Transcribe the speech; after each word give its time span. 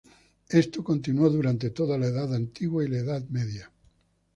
Esto 0.49 0.83
continuó 0.83 1.29
durante 1.29 1.69
toda 1.69 1.95
la 1.95 2.07
Edad 2.07 2.33
Antigua 2.33 2.83
y 2.83 2.87
la 2.87 2.97
Edad 2.97 3.23
Media. 3.29 3.71